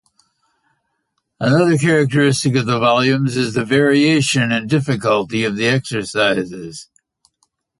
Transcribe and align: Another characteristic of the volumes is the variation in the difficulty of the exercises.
Another 1.39 1.77
characteristic 1.77 2.55
of 2.55 2.65
the 2.65 2.79
volumes 2.79 3.37
is 3.37 3.53
the 3.53 3.63
variation 3.63 4.51
in 4.51 4.63
the 4.63 4.67
difficulty 4.67 5.43
of 5.43 5.55
the 5.55 5.67
exercises. 5.67 6.89